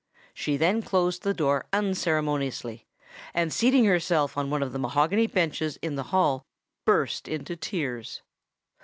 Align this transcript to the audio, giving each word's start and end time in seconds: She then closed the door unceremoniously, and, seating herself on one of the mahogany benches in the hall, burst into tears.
She 0.33 0.57
then 0.57 0.81
closed 0.81 1.21
the 1.21 1.31
door 1.31 1.67
unceremoniously, 1.71 2.87
and, 3.35 3.53
seating 3.53 3.85
herself 3.85 4.35
on 4.35 4.49
one 4.49 4.63
of 4.63 4.73
the 4.73 4.79
mahogany 4.79 5.27
benches 5.27 5.77
in 5.79 5.93
the 5.93 6.05
hall, 6.09 6.41
burst 6.87 7.27
into 7.27 7.55
tears. 7.55 8.23